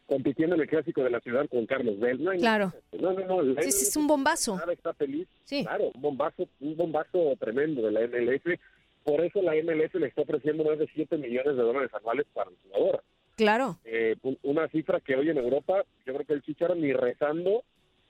compitiendo 0.07 0.57
en 0.57 0.63
el 0.63 0.69
clásico 0.69 1.03
de 1.05 1.11
la 1.11 1.21
ciudad 1.21 1.49
con 1.49 1.65
Carlos 1.67 1.99
Bell. 2.01 2.23
No, 2.23 2.33
Claro. 2.33 2.73
No, 3.01 3.13
no, 3.13 3.25
no. 3.27 3.43
la 3.43 3.63
Sí, 3.63 3.71
sí, 3.73 3.85
es 3.87 3.97
un 3.97 4.07
bombazo. 4.09 4.57
nada 4.57 4.73
está 4.73 4.93
feliz. 4.93 5.29
Sí. 5.45 5.63
Claro, 5.63 5.91
un 5.95 6.03
bombazo, 6.03 6.49
un 6.61 6.77
bombazo 6.77 7.35
tremendo 7.39 7.81
de 7.83 7.93
la 7.93 8.01
MLS. 8.01 8.59
Por 9.05 9.21
eso 9.25 9.41
la 9.41 9.55
MLS 9.55 9.95
le 9.99 10.09
está 10.09 10.23
ofreciendo 10.23 10.65
más 10.65 10.79
de 10.79 10.89
7 10.93 11.17
millones 11.17 11.57
de 11.57 11.63
dólares 11.63 11.91
anuales 11.95 12.27
para 12.35 12.51
el 12.51 12.57
jugador. 12.65 13.03
Claro. 13.37 13.79
Eh, 13.85 14.17
un- 14.23 14.39
una 14.43 14.69
cifra 14.69 15.01
que 15.01 15.15
hoy 15.17 15.31
en 15.31 15.39
Europa, 15.39 15.85
yo 16.05 16.13
creo 16.15 16.27
que 16.27 16.33
el 16.35 16.43
Chicharo 16.43 16.75
ni 16.75 16.93
rezando 16.93 17.63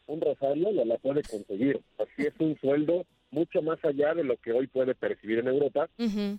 un 0.06 0.20
rosario 0.20 0.72
no 0.72 0.84
la 0.84 0.96
puede 0.98 1.22
conseguir. 1.22 1.80
Así 1.98 2.26
es 2.26 2.32
un 2.40 2.58
sueldo 2.58 3.04
mucho 3.32 3.62
más 3.62 3.82
allá 3.84 4.14
de 4.14 4.22
lo 4.24 4.36
que 4.36 4.52
hoy 4.52 4.68
puede 4.68 4.94
percibir 4.94 5.38
en 5.40 5.48
Europa. 5.48 5.88
Ujú. 5.98 6.38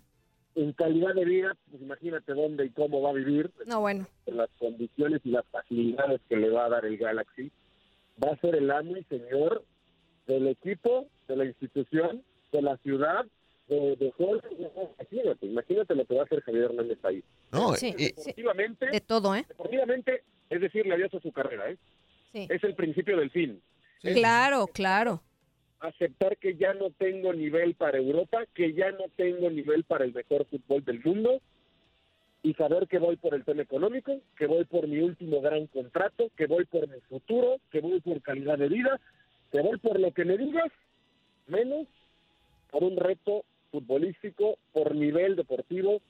En 0.56 0.72
calidad 0.74 1.16
de 1.16 1.26
vida, 1.26 1.58
pues 1.70 1.82
imagínate 1.82 2.34
dónde 2.34 2.66
y 2.66 2.70
cómo 2.70 3.02
va 3.02 3.10
a 3.10 3.14
vivir, 3.14 3.52
No, 3.66 3.82
bueno. 3.82 4.06
en 4.28 4.38
las 4.38 4.50
condiciones 4.60 5.20
y 5.24 5.32
las 5.32 5.46
facilidades 5.48 6.22
que 6.30 6.38
le 6.38 6.50
va 6.52 6.66
a 6.66 6.70
dar 6.70 6.86
el 6.86 6.98
Galaxy. 6.98 7.52
Va 8.24 8.32
a 8.32 8.38
ser 8.38 8.56
el 8.56 8.70
amo 8.70 8.96
y 8.96 9.04
señor 9.06 9.66
del 10.28 10.48
equipo, 10.48 11.08
de 11.28 11.36
la 11.36 11.46
institución, 11.46 12.24
de 12.52 12.62
la 12.62 12.78
ciudad, 12.78 13.26
de, 13.68 13.96
de 13.96 14.12
Jorge. 14.12 14.48
Imagínate, 15.00 15.46
imagínate 15.48 15.96
lo 15.96 16.06
que 16.06 16.14
va 16.16 16.22
a 16.22 16.26
hacer 16.26 16.42
Javier 16.44 16.66
Hernández 16.66 17.00
ahí. 17.04 17.24
No, 17.52 17.74
Sí, 17.74 17.88
y- 17.98 18.04
sí. 18.10 18.14
Deportivamente, 18.28 18.86
De 18.92 19.02
todo, 19.02 19.36
¿eh? 19.36 19.46
deportivamente 19.48 20.22
es 20.52 20.62
decirle 20.62 20.94
adiós 20.94 21.12
a 21.16 21.20
su 21.20 21.32
carrera, 21.32 21.72
¿eh? 21.72 21.78
Sí. 22.32 22.48
Es 22.50 22.64
el 22.64 22.76
principio 22.76 23.18
del 23.18 23.32
fin. 23.32 23.60
Claro, 24.02 24.68
claro. 24.68 25.22
Aceptar 25.84 26.38
que 26.38 26.56
ya 26.56 26.74
no 26.74 26.92
tengo 26.92 27.34
nivel 27.34 27.76
para 27.76 27.98
Europa, 27.98 28.46
que 28.54 28.72
ya 28.72 28.92
no 28.92 29.04
tengo 29.18 29.50
nivel 29.50 29.84
para 29.84 30.06
el 30.06 30.14
mejor 30.14 30.46
fútbol 30.46 30.86
del 30.86 31.04
mundo 31.04 31.42
y 32.42 32.54
saber 32.54 32.88
que 32.88 33.00
voy 33.00 33.18
por 33.18 33.34
el 33.34 33.44
tema 33.44 33.64
económico, 33.64 34.22
que 34.38 34.48
voy 34.48 34.64
por 34.64 34.88
mi 34.88 35.00
último 35.00 35.42
gran 35.42 35.68
contrato, 35.68 36.30
que 36.38 36.46
voy 36.46 36.64
por 36.64 36.88
mi 36.88 37.02
futuro, 37.02 37.58
que 37.70 37.82
voy 37.82 38.00
por 38.00 38.22
calidad 38.22 38.58
de 38.58 38.70
vida, 38.70 38.98
que 39.52 39.62
voy 39.62 39.78
por 39.78 40.00
lo 40.00 40.14
que 40.14 40.24
me 40.24 40.38
digas, 40.38 40.72
menos 41.48 41.86
por 42.72 42.86
un 42.86 42.96
reto 42.96 43.44
futbolístico, 43.70 44.58
por 44.72 44.96
nivel 44.96 45.36
deportivo. 45.36 46.02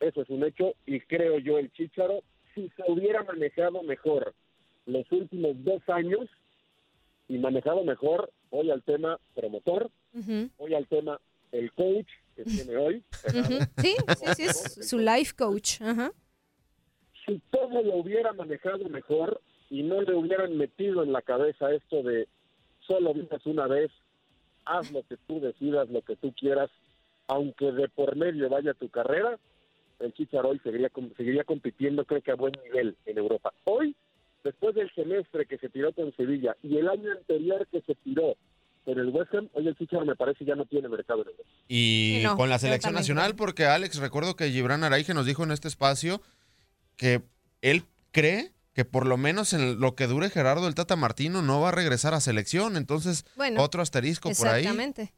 Eso 0.00 0.22
es 0.22 0.30
un 0.30 0.42
hecho 0.42 0.72
y 0.86 1.00
creo 1.00 1.38
yo 1.38 1.58
el 1.58 1.70
Chícharo, 1.72 2.22
si 2.54 2.70
se 2.70 2.82
hubiera 2.90 3.24
manejado 3.24 3.82
mejor 3.82 4.32
los 4.86 5.10
últimos 5.12 5.62
dos 5.64 5.86
años 5.90 6.30
y 7.28 7.38
manejado 7.38 7.84
mejor 7.84 8.30
hoy 8.50 8.70
al 8.70 8.82
tema 8.82 9.18
promotor, 9.34 9.90
Ujú. 10.14 10.48
hoy 10.58 10.74
al 10.74 10.86
tema 10.86 11.20
el 11.52 11.72
coach 11.72 12.08
que 12.36 12.44
tiene 12.44 12.76
hoy, 12.76 13.04
Ujú. 13.28 13.58
Sí, 13.78 13.94
sí, 14.16 14.26
sí, 14.36 14.42
es 14.44 14.88
su 14.88 14.98
life 14.98 15.34
coach. 15.36 15.80
Ajá. 15.82 16.12
si 17.26 17.40
todo 17.50 17.82
lo 17.82 17.96
hubiera 17.96 18.32
manejado 18.32 18.88
mejor 18.88 19.40
y 19.70 19.82
no 19.82 20.00
le 20.00 20.14
hubieran 20.14 20.56
metido 20.56 21.02
en 21.02 21.12
la 21.12 21.20
cabeza 21.22 21.70
esto 21.72 22.02
de 22.02 22.26
solo 22.86 23.12
vives 23.12 23.44
una 23.44 23.66
vez, 23.66 23.90
haz 24.64 24.90
lo 24.92 25.02
que 25.02 25.16
tú 25.26 25.40
decidas, 25.40 25.88
lo 25.90 26.00
que 26.02 26.16
tú 26.16 26.32
quieras, 26.32 26.70
aunque 27.26 27.70
de 27.72 27.88
por 27.88 28.16
medio 28.16 28.48
vaya 28.48 28.72
tu 28.72 28.88
carrera, 28.88 29.38
el 30.00 30.12
Chicharo 30.14 30.50
hoy 30.50 30.58
seguiría, 30.60 30.90
seguiría 31.16 31.44
compitiendo 31.44 32.04
creo 32.06 32.22
que 32.22 32.30
a 32.30 32.36
buen 32.36 32.54
nivel 32.64 32.96
en 33.04 33.18
Europa. 33.18 33.52
Hoy, 33.64 33.94
después 34.44 34.74
del 34.74 34.92
semestre 34.94 35.46
que 35.46 35.58
se 35.58 35.68
tiró 35.68 35.92
con 35.92 36.14
Sevilla 36.16 36.56
y 36.62 36.76
el 36.76 36.88
año 36.88 37.12
anterior 37.12 37.66
que 37.70 37.80
se 37.82 37.94
tiró 37.96 38.36
con 38.84 38.98
el 38.98 39.08
West 39.08 39.34
Ham, 39.34 39.48
hoy 39.52 39.68
el 39.68 39.76
Chicharo 39.76 40.04
me 40.06 40.16
parece 40.16 40.44
ya 40.44 40.54
no 40.54 40.64
tiene 40.64 40.88
mercado 40.88 41.22
en 41.22 41.28
Europa. 41.28 41.48
Y 41.68 42.14
Sí, 42.18 42.22
no, 42.24 42.36
con 42.36 42.48
la 42.48 42.58
selección 42.58 42.94
nacional, 42.94 43.34
porque 43.36 43.66
Alex, 43.66 43.98
recuerdo 43.98 44.34
que 44.34 44.50
Gibran 44.50 44.82
Araige 44.82 45.12
nos 45.12 45.26
dijo 45.26 45.44
en 45.44 45.50
este 45.50 45.68
espacio 45.68 46.22
que 46.96 47.22
él 47.60 47.82
cree 48.12 48.52
que 48.78 48.84
por 48.84 49.06
lo 49.06 49.16
menos 49.16 49.52
en 49.52 49.80
lo 49.80 49.96
que 49.96 50.06
dure 50.06 50.30
Gerardo 50.30 50.68
el 50.68 50.74
Tata 50.76 50.94
Martino 50.94 51.42
no 51.42 51.60
va 51.60 51.70
a 51.70 51.72
regresar 51.72 52.14
a 52.14 52.20
selección. 52.20 52.76
Entonces, 52.76 53.26
Bueno, 53.36 53.60
otro 53.60 53.82
asterisco 53.82 54.30
por 54.38 54.46
ahí. 54.46 54.62
Exactamente. 54.62 55.12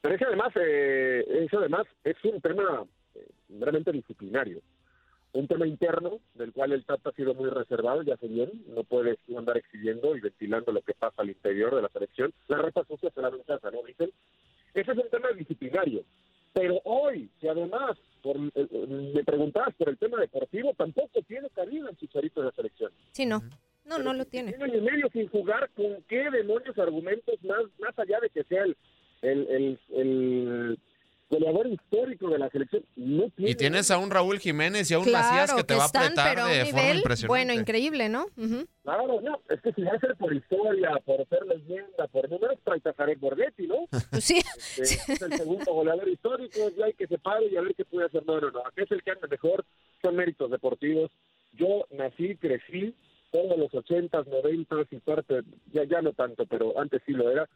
Pero 0.00 0.14
eso 0.14 0.24
además, 0.26 0.52
eh, 0.56 1.24
eso 1.46 1.58
además 1.58 1.86
es 2.04 2.16
un 2.24 2.40
tema 2.40 2.84
eh, 3.14 3.26
realmente 3.60 3.92
disciplinario. 3.92 4.62
Un 5.34 5.48
tema 5.48 5.66
interno 5.66 6.20
del 6.34 6.52
cual 6.52 6.72
el 6.72 6.84
Tata 6.84 7.10
ha 7.10 7.12
sido 7.12 7.34
muy 7.34 7.50
reservado, 7.50 8.02
ya 8.02 8.16
sé 8.16 8.28
bien, 8.28 8.50
no 8.68 8.84
puedes 8.84 9.18
tú 9.26 9.36
andar 9.36 9.56
exhibiendo 9.56 10.16
y 10.16 10.20
ventilando 10.20 10.72
lo 10.72 10.80
que 10.80 10.94
pasa 10.94 11.22
al 11.22 11.28
interior 11.28 11.74
de 11.74 11.82
la 11.82 11.88
selección. 11.88 12.32
La 12.48 12.58
ropa 12.58 12.84
sucia 12.86 13.10
se 13.10 13.20
la 13.20 13.28
en 13.28 13.42
casa, 13.42 13.70
¿no? 13.70 13.82
Dicen. 13.82 14.10
Ese 14.74 14.90
es 14.90 14.98
un 14.98 15.08
tema 15.08 15.30
disciplinario. 15.32 16.04
Pero 16.52 16.80
hoy, 16.84 17.28
que 17.40 17.48
además, 17.48 17.96
por, 18.22 18.36
eh, 18.36 18.50
eh, 18.54 18.86
me 19.14 19.24
preguntabas 19.24 19.74
por 19.74 19.88
el 19.88 19.98
tema 19.98 20.20
deportivo, 20.20 20.72
tampoco 20.74 21.20
tiene 21.26 21.48
cabida 21.50 21.90
el 21.90 21.96
chicharito 21.96 22.40
de 22.40 22.46
la 22.46 22.52
selección. 22.52 22.92
Sí, 23.12 23.26
no. 23.26 23.42
No, 23.84 23.98
no 23.98 24.14
lo 24.14 24.24
tiene. 24.24 24.54
Año 24.54 24.78
y 24.78 24.80
medio 24.80 25.08
sin 25.12 25.28
jugar, 25.28 25.68
¿con 25.76 26.02
qué 26.08 26.30
demonios 26.30 26.78
argumentos 26.78 27.34
más, 27.44 27.64
más 27.78 27.98
allá 27.98 28.18
de 28.20 28.30
que 28.30 28.42
sea 28.44 28.62
el, 28.62 28.76
el, 29.20 29.46
el, 29.48 29.78
el 29.90 30.78
goleador 31.44 31.66
histórico 31.68 32.28
de 32.30 32.38
la 32.38 32.48
selección? 32.50 32.84
No 32.96 33.28
tiene. 33.30 33.50
Y 33.50 33.54
tienes 33.54 33.90
a 33.90 33.98
un 33.98 34.10
Raúl 34.10 34.38
Jiménez 34.38 34.90
y 34.90 34.94
a 34.94 34.98
un 34.98 35.10
Macías 35.10 35.46
Claro, 35.50 35.56
que 35.56 35.62
te 35.64 35.74
que 35.74 35.78
va 35.78 35.82
a 35.84 35.86
están, 35.86 36.02
apretar 36.04 36.28
pero 36.34 36.42
a 36.42 36.46
un 36.46 36.52
de 36.52 36.64
forma 36.64 36.80
nivel, 36.82 36.96
impresionante. 36.98 37.28
bueno, 37.28 37.52
increíble, 37.52 38.08
¿no? 38.08 38.26
Ujú. 38.36 38.66
Claro, 38.82 39.20
no, 39.20 39.40
es 39.48 39.60
que 39.62 39.72
si 39.72 39.82
va 39.82 39.92
a 39.92 40.00
ser 40.00 40.16
por 40.16 40.34
historia, 40.34 40.90
por 41.04 41.26
ser 41.28 41.46
leyenda, 41.46 42.06
por 42.10 42.28
números, 42.30 42.58
trae 42.64 42.80
a 42.84 42.92
Jared 42.94 43.18
Borghetti, 43.18 43.66
¿no? 43.66 43.86
Pues 44.10 44.24
sí. 44.24 44.38
Este, 44.78 45.12
es 45.12 45.22
el 45.22 45.32
segundo 45.34 45.72
goleador 45.72 46.08
histórico, 46.08 46.70
ya 46.76 46.86
hay 46.86 46.94
que 46.94 47.06
se 47.06 47.18
pare 47.18 47.46
y 47.46 47.56
a 47.56 47.60
ver 47.62 47.74
qué 47.74 47.84
puede 47.84 48.06
hacer. 48.06 48.24
No, 48.26 48.40
no, 48.40 48.50
no, 48.50 48.60
aquí 48.66 48.82
es 48.82 48.90
el 48.90 49.02
que 49.02 49.10
anda 49.12 49.26
mejor, 49.28 49.64
son 50.02 50.16
méritos 50.16 50.50
deportivos. 50.50 51.10
Yo 51.52 51.86
nací, 51.90 52.36
crecí, 52.36 52.94
todos 53.30 53.56
los 53.58 53.72
ochentas, 53.74 54.26
noventas 54.26 54.86
y 54.90 54.96
parte, 54.98 55.42
ya, 55.72 55.84
ya 55.84 56.02
no 56.02 56.12
tanto, 56.12 56.46
pero 56.46 56.78
antes 56.78 57.02
sí 57.06 57.12
lo 57.12 57.30
era. 57.30 57.48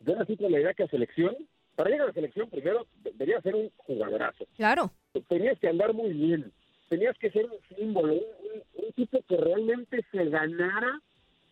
Yo 0.00 0.14
nací 0.16 0.36
con 0.36 0.50
la 0.52 0.60
idea 0.60 0.72
que 0.74 0.84
a 0.84 0.88
selección, 0.88 1.36
para 1.80 1.88
llegar 1.92 2.04
a 2.04 2.08
la 2.08 2.12
selección 2.12 2.50
primero 2.50 2.86
debería 3.02 3.40
ser 3.40 3.54
un 3.54 3.70
jugadorazo. 3.78 4.44
Claro. 4.54 4.90
Tenías 5.28 5.58
que 5.58 5.66
andar 5.68 5.94
muy 5.94 6.12
bien, 6.12 6.52
tenías 6.90 7.16
que 7.16 7.30
ser 7.30 7.46
un 7.46 7.56
símbolo, 7.74 8.12
un, 8.12 8.20
un- 8.74 8.92
tipo 8.92 9.18
que 9.26 9.36
realmente 9.38 10.04
se 10.12 10.26
ganara 10.26 11.00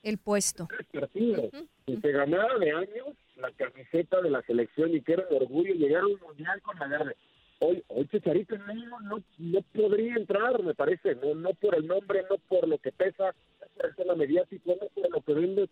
El 0.03 0.19
puesto. 0.19 0.69
partidos, 0.93 1.49
y 1.87 1.97
se 1.97 2.13
ganara 2.13 2.59
de 2.59 2.73
años 2.73 3.17
la 3.37 3.51
camiseta 3.53 4.21
de 4.21 4.29
la 4.29 4.43
selección 4.43 4.95
y 4.95 5.01
que 5.01 5.15
era 5.15 5.25
un 5.31 5.37
orgullo 5.37 5.73
llegar 5.73 6.03
a 6.03 6.07
un 6.09 6.21
mundial 6.21 6.61
con 6.61 6.79
la 6.79 6.89
verde. 6.89 7.17
Hoy, 7.61 7.83
hoy 7.89 8.07
Chicharito 8.09 8.59
no, 8.59 9.01
no, 9.01 9.23
no 9.39 9.63
podría 9.75 10.15
entrar, 10.17 10.63
me 10.63 10.75
parece, 10.75 11.15
no, 11.15 11.35
no 11.35 11.55
por 11.55 11.75
el 11.75 11.87
nombre, 11.87 12.23
no 12.29 12.37
por 12.37 12.69
lo 12.69 12.77
que 12.77 12.93
pesa, 12.93 13.35
no 13.63 13.67
por 13.75 13.87
el 13.87 13.97
tema 13.97 14.15
mediático, 14.15 14.77
no 14.79 14.89
por 14.89 15.11
lo 15.11 15.21
que 15.23 15.33
vende, 15.33 15.69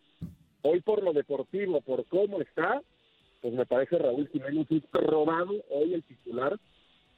hoy 0.62 0.80
por 0.80 1.02
lo 1.02 1.12
deportivo, 1.12 1.82
por 1.82 2.06
cómo 2.06 2.40
está, 2.40 2.80
pues 3.40 3.54
me 3.54 3.66
parece 3.66 3.98
Raúl 3.98 4.28
Jiménez 4.32 4.66
robado 4.92 5.52
hoy 5.70 5.94
el 5.94 6.02
titular 6.02 6.58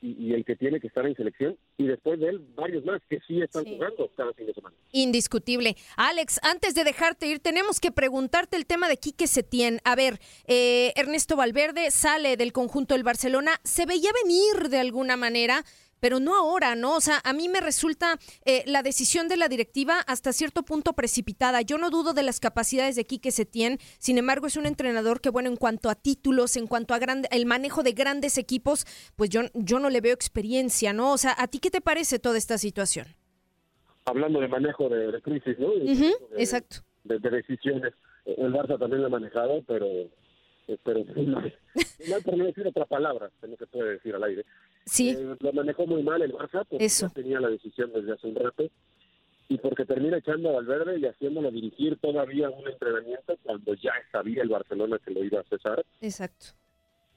y, 0.00 0.28
y 0.28 0.32
el 0.32 0.44
que 0.44 0.54
tiene 0.54 0.78
que 0.80 0.86
estar 0.86 1.04
en 1.06 1.16
selección, 1.16 1.58
y 1.76 1.86
después 1.86 2.20
de 2.20 2.28
él 2.28 2.40
varios 2.54 2.84
más 2.84 3.00
que 3.08 3.18
sí 3.26 3.40
están 3.40 3.64
jugando 3.64 4.08
cada 4.16 4.32
fin 4.32 4.46
de 4.46 4.54
semana. 4.54 4.76
Indiscutible. 4.92 5.76
Alex, 5.96 6.38
antes 6.42 6.74
de 6.74 6.84
dejarte 6.84 7.26
ir, 7.26 7.40
tenemos 7.40 7.80
que 7.80 7.90
preguntarte 7.90 8.56
el 8.56 8.64
tema 8.64 8.88
de 8.88 8.96
Quique 8.96 9.26
Setién. 9.26 9.80
A 9.84 9.96
ver, 9.96 10.20
eh, 10.46 10.92
Ernesto 10.94 11.36
Valverde 11.36 11.90
sale 11.90 12.36
del 12.36 12.52
conjunto 12.52 12.94
del 12.94 13.02
Barcelona. 13.02 13.60
Se 13.64 13.86
veía 13.86 14.10
venir 14.22 14.68
de 14.68 14.78
alguna 14.78 15.16
manera, 15.16 15.64
pero 16.00 16.20
no 16.20 16.34
ahora, 16.36 16.74
¿no? 16.74 16.96
O 16.96 17.00
sea, 17.00 17.20
a 17.24 17.32
mí 17.32 17.48
me 17.48 17.60
resulta 17.60 18.18
eh, 18.44 18.62
la 18.66 18.82
decisión 18.82 19.28
de 19.28 19.36
la 19.36 19.48
directiva 19.48 20.00
hasta 20.06 20.32
cierto 20.32 20.62
punto 20.62 20.92
precipitada. 20.92 21.62
Yo 21.62 21.78
no 21.78 21.90
dudo 21.90 22.12
de 22.12 22.22
las 22.22 22.40
capacidades 22.40 22.96
de 22.96 23.04
Quique 23.04 23.30
Setién, 23.30 23.78
sin 23.98 24.18
embargo 24.18 24.46
es 24.46 24.56
un 24.56 24.66
entrenador 24.66 25.20
que, 25.20 25.30
bueno, 25.30 25.48
en 25.48 25.56
cuanto 25.56 25.90
a 25.90 25.94
títulos, 25.94 26.56
en 26.56 26.66
cuanto 26.66 26.94
a 26.94 26.98
grande, 26.98 27.28
el 27.32 27.46
manejo 27.46 27.82
de 27.82 27.92
grandes 27.92 28.38
equipos, 28.38 28.86
pues 29.16 29.30
yo, 29.30 29.42
yo 29.54 29.78
no 29.78 29.90
le 29.90 30.00
veo 30.00 30.14
experiencia, 30.14 30.92
¿no? 30.92 31.12
O 31.12 31.18
sea, 31.18 31.34
¿a 31.38 31.48
ti 31.48 31.58
qué 31.58 31.70
te 31.70 31.80
parece 31.80 32.18
toda 32.18 32.38
esta 32.38 32.58
situación? 32.58 33.06
Hablando 34.04 34.40
de 34.40 34.48
manejo 34.48 34.88
de, 34.88 35.12
de 35.12 35.20
crisis, 35.22 35.58
¿no? 35.58 35.70
De- 35.70 36.18
exacto. 36.38 36.78
De, 37.04 37.18
de 37.18 37.30
decisiones. 37.30 37.92
El 38.24 38.52
Barça 38.52 38.78
también 38.78 39.00
lo 39.02 39.06
ha 39.08 39.10
manejado, 39.10 39.62
pero 39.66 39.86
pero 40.84 41.02
mal. 41.26 41.58
Muy 41.98 42.08
mal 42.10 42.22
por 42.22 42.36
no 42.36 42.44
decir 42.44 42.66
otra 42.66 42.84
palabra, 42.84 43.30
que 43.40 43.48
no 43.48 43.56
se 43.56 43.66
puede 43.66 43.92
decir 43.92 44.14
al 44.14 44.22
aire. 44.24 44.44
Sí. 44.88 45.10
Eh, 45.10 45.36
lo 45.38 45.52
manejó 45.52 45.86
muy 45.86 46.02
mal 46.02 46.22
el 46.22 46.32
Barça 46.32 46.64
porque 46.68 46.84
Eso. 46.84 47.08
tenía 47.14 47.40
la 47.40 47.48
decisión 47.48 47.92
desde 47.92 48.12
hace 48.12 48.26
un 48.26 48.34
rato 48.34 48.64
y 49.48 49.58
porque 49.58 49.84
termina 49.84 50.18
echando 50.18 50.50
a 50.50 50.52
Valverde 50.52 50.98
y 50.98 51.06
haciéndolo 51.06 51.50
dirigir 51.50 51.98
todavía 51.98 52.50
un 52.50 52.66
entrenamiento 52.68 53.36
cuando 53.42 53.74
ya 53.74 53.92
sabía 54.12 54.42
el 54.42 54.48
Barcelona 54.48 54.98
que 55.04 55.10
lo 55.12 55.24
iba 55.24 55.40
a 55.40 55.44
cesar. 55.44 55.84
Exacto. 56.00 56.46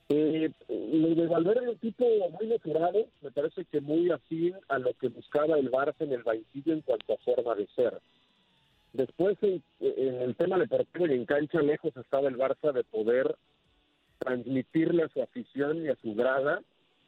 Eh, 0.09 0.51
lo 0.67 1.15
de 1.15 1.27
Valverde 1.27 1.63
es 1.63 1.69
un 1.69 1.77
tipo 1.77 2.05
muy 2.31 2.47
mesurado, 2.47 3.07
me 3.21 3.31
parece 3.31 3.63
que 3.65 3.79
muy 3.79 4.11
afín 4.11 4.53
a 4.67 4.77
lo 4.77 4.93
que 4.95 5.07
buscaba 5.07 5.57
el 5.57 5.71
Barça 5.71 5.95
en 6.01 6.11
el 6.11 6.23
banquillo 6.23 6.73
en 6.73 6.81
cuanto 6.81 7.13
a 7.13 7.17
forma 7.17 7.55
de 7.55 7.67
ser. 7.67 7.99
Después, 8.93 9.37
en, 9.41 9.63
en 9.79 10.15
el 10.21 10.35
tema 10.35 10.57
deportivo 10.57 11.07
y 11.07 11.13
en 11.13 11.25
cancha, 11.25 11.61
lejos 11.61 11.95
estaba 11.95 12.27
el 12.27 12.37
Barça 12.37 12.73
de 12.73 12.83
poder 12.83 13.35
transmitirle 14.19 15.03
a 15.03 15.09
su 15.09 15.21
afición 15.21 15.85
y 15.85 15.89
a 15.89 15.95
su 15.95 16.13
grada 16.13 16.61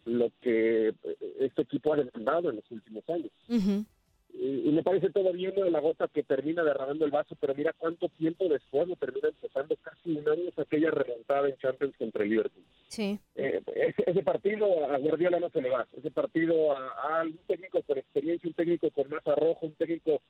lo 0.06 0.32
que 0.42 0.90
eh, 0.90 0.96
este 1.40 1.64
equipo 1.64 1.94
ha 1.94 1.98
demandado 1.98 2.50
en 2.50 2.58
los 2.58 2.72
últimos 2.72 3.08
años. 3.10 3.32
Ujú. 3.50 3.86
Y 4.34 4.68
y 4.68 4.72
me 4.72 4.82
parece 4.82 5.12
todo 5.12 5.32
bien 5.32 5.54
lo 5.56 5.64
de 5.64 5.72
la 5.72 5.80
gota 5.80 6.08
que 6.08 6.24
termina 6.24 6.64
derramando 6.64 7.06
el 7.06 7.12
vaso, 7.12 7.36
pero 7.40 7.54
mira 7.54 7.72
cuánto 7.78 8.10
tiempo 8.10 8.50
después 8.50 8.88
lo 8.88 8.96
termina 8.96 9.28
empezando, 9.28 9.76
casi 9.78 10.18
un 10.18 10.28
año, 10.28 10.50
aquella 10.58 10.90
remontada 10.90 11.48
en 11.50 11.58
Champions 11.58 11.96
contra 11.98 12.24
el 12.24 12.30
Liverpool. 12.32 12.64
Sí. 12.88 13.20
Eh, 13.36 13.62
ese, 13.76 14.04
ese 14.08 14.24
partido 14.24 14.86
a 14.90 14.98
Guardiola 14.98 15.40
no 15.40 15.50
se 15.50 15.62
le 15.62 15.70
va. 15.70 15.88
Ese 15.96 16.10
partido 16.10 16.76
a, 16.76 17.20
a 17.20 17.24
un 17.24 17.38
técnico 17.48 17.84
con 17.84 17.98
experiencia, 17.98 18.48
un 18.48 18.56
técnico 18.56 18.90
con 18.90 19.08
más 19.10 19.26
arrojo, 19.28 19.68
un 19.68 19.76
técnico 19.76 20.22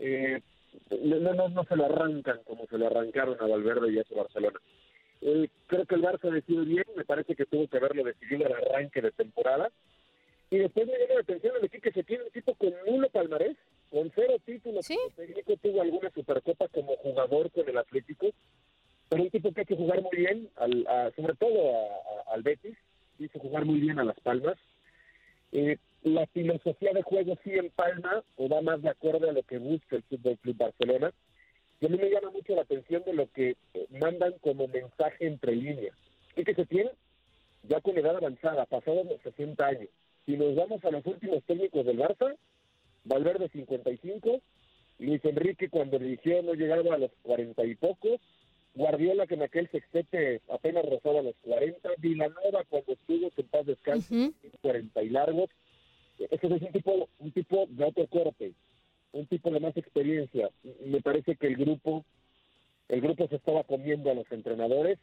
eh, 0.00 0.42
no, 0.90 1.34
no, 1.34 1.48
no 1.48 1.64
se 1.64 1.76
lo 1.76 1.84
arrancan 1.86 2.40
como 2.44 2.66
se 2.66 2.78
lo 2.78 2.86
arrancaron 2.86 3.40
a 3.40 3.46
Valverde 3.46 3.92
y 3.92 3.98
a 3.98 4.04
su 4.04 4.14
Barcelona. 4.14 4.60
Eh, 5.26 5.48
creo 5.66 5.86
que 5.86 5.94
el 5.94 6.02
Barça 6.02 6.30
decidió 6.30 6.64
bien, 6.64 6.84
me 6.96 7.04
parece 7.04 7.34
que 7.34 7.46
tuvo 7.46 7.66
que 7.66 7.78
haberlo 7.78 8.04
decidido 8.04 8.44
al 8.46 8.52
arranque 8.52 9.00
de 9.00 9.10
temporada. 9.10 9.72
Y 10.50 10.58
después 10.58 10.86
me 10.86 10.92
llama 10.98 11.14
la 11.14 11.20
atención 11.20 11.54
el 11.58 11.64
equipo 11.64 11.82
que 11.82 11.92
se 11.92 12.04
tiene 12.04 12.24
un 12.24 12.30
tipo 12.30 12.54
con 12.54 12.72
nulo 12.86 13.08
palmarés, 13.08 13.56
con 13.90 14.12
cero 14.14 14.34
títulos 14.44 14.86
como 14.86 15.10
técnico, 15.16 15.56
tuvo 15.56 15.80
alguna 15.82 16.10
supercopa 16.10 16.68
como 16.68 16.94
jugador 16.96 17.50
con 17.50 17.66
el 17.68 17.78
Atlético, 17.78 18.28
pero 19.08 19.22
un 19.22 19.30
tipo 19.30 19.50
que 19.52 19.60
hay 19.62 19.66
que 19.66 19.76
jugar 19.76 20.02
muy 20.02 20.16
bien, 20.16 20.50
al, 20.56 20.86
a- 20.86 21.10
sobre 21.16 21.34
todo 21.36 21.74
a- 21.74 21.86
a- 22.30 22.34
al 22.34 22.42
Betis, 22.42 22.76
hizo 23.18 23.38
jugar 23.38 23.64
muy 23.64 23.80
bien 23.80 23.98
a 23.98 24.04
Las 24.04 24.20
Palmas. 24.20 24.58
Eh, 25.52 25.78
la 26.02 26.26
filosofía 26.26 26.92
de 26.92 27.02
juego 27.02 27.38
sí 27.42 27.52
en 27.52 27.70
Palma 27.70 28.22
o 28.36 28.48
va 28.48 28.60
más 28.60 28.82
de 28.82 28.90
acuerdo 28.90 29.30
a 29.30 29.32
lo 29.32 29.42
que 29.42 29.56
busca 29.58 29.96
el 29.96 30.02
Fútbol 30.02 30.36
Club 30.38 30.56
Barcelona. 30.58 31.12
Y 31.84 31.86
a 31.86 31.90
mí 31.90 31.98
me 31.98 32.08
llama 32.08 32.30
mucho 32.30 32.54
la 32.54 32.62
atención 32.62 33.02
de 33.04 33.12
lo 33.12 33.30
que 33.30 33.56
eh, 33.74 33.86
mandan 33.90 34.32
como 34.40 34.66
mensaje 34.68 35.26
entre 35.26 35.54
líneas. 35.54 35.94
Y 36.34 36.42
que 36.42 36.54
se 36.54 36.64
tiene 36.64 36.90
ya 37.64 37.78
con 37.82 37.98
edad 37.98 38.16
avanzada, 38.16 38.64
pasados 38.64 39.04
los 39.04 39.20
60 39.20 39.66
años. 39.66 39.90
Si 40.24 40.34
nos 40.38 40.54
vamos 40.54 40.82
a 40.82 40.90
los 40.90 41.04
últimos 41.04 41.44
técnicos 41.44 41.84
del 41.84 41.98
Barça, 41.98 42.36
Valverde 43.04 43.50
55, 43.50 44.40
Luis 44.98 45.22
Enrique 45.26 45.68
cuando 45.68 45.98
dirigió 45.98 46.42
no 46.42 46.54
llegaba 46.54 46.94
a 46.94 46.98
los 46.98 47.10
40 47.20 47.62
y 47.66 47.74
pocos, 47.74 48.18
Guardiola 48.74 49.26
que 49.26 49.34
en 49.34 49.42
aquel 49.42 49.68
sextete 49.70 50.40
apenas 50.48 50.86
rozaba 50.86 51.20
los 51.20 51.36
40, 51.42 51.86
Vilanova 51.98 52.64
cuando 52.70 52.94
estuvo 52.94 53.30
en 53.36 53.46
paz 53.48 53.66
descanso, 53.66 54.32
40 54.62 55.02
y 55.02 55.10
largos. 55.10 55.50
Ese 56.18 56.46
es 56.46 56.62
un 56.62 56.72
tipo, 56.72 57.10
un 57.18 57.30
tipo 57.32 57.66
de 57.68 57.84
otro 57.84 58.06
corte, 58.06 58.54
un 59.14 59.26
tipo 59.26 59.50
de 59.50 59.60
más 59.60 59.76
experiencia. 59.76 60.50
Me 60.84 61.00
parece 61.00 61.36
que 61.36 61.46
el 61.46 61.56
grupo, 61.56 62.04
el 62.88 63.00
grupo 63.00 63.28
se 63.28 63.36
estaba 63.36 63.64
comiendo 63.64 64.10
a 64.10 64.14
los 64.14 64.30
entrenadores 64.30 64.98